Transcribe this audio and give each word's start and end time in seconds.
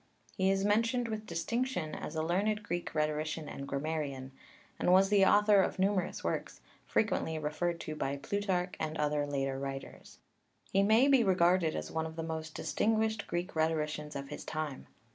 He 0.35 0.49
is 0.49 0.65
mentioned 0.65 1.07
with 1.07 1.27
distinction 1.27 1.93
as 1.93 2.15
a 2.15 2.23
learned 2.23 2.63
Greek 2.63 2.95
rhetorician 2.95 3.47
and 3.47 3.67
grammarian, 3.67 4.31
and 4.79 4.91
was 4.91 5.09
the 5.09 5.23
author 5.27 5.61
of 5.61 5.77
numerous 5.77 6.23
works, 6.23 6.59
frequently 6.87 7.37
referred 7.37 7.79
to 7.81 7.95
by 7.95 8.17
Plutarch 8.17 8.73
and 8.79 8.97
other 8.97 9.27
later 9.27 9.59
writers. 9.59 10.17
He 10.71 10.81
may 10.81 11.07
be 11.07 11.23
regarded 11.23 11.75
as 11.75 11.91
one 11.91 12.07
of 12.07 12.15
the 12.15 12.23
most 12.23 12.55
distinguished 12.55 13.27
Greek 13.27 13.55
rhetoricians 13.55 14.15
of 14.15 14.29
his 14.29 14.43
time. 14.43 14.87